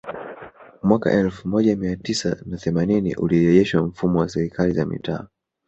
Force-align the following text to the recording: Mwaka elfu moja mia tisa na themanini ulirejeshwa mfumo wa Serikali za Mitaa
Mwaka 0.83 1.11
elfu 1.11 1.47
moja 1.47 1.75
mia 1.75 1.95
tisa 1.97 2.37
na 2.45 2.57
themanini 2.57 3.15
ulirejeshwa 3.15 3.83
mfumo 3.87 4.19
wa 4.19 4.29
Serikali 4.29 4.73
za 4.73 4.85
Mitaa 4.85 5.27